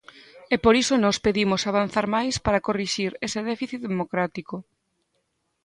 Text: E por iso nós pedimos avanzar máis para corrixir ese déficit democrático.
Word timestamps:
E 0.53 0.55
por 0.63 0.75
iso 0.83 0.95
nós 1.03 1.17
pedimos 1.25 1.61
avanzar 1.63 2.05
máis 2.15 2.35
para 2.45 2.63
corrixir 2.67 3.11
ese 3.27 3.39
déficit 3.51 3.79
democrático. 3.89 4.55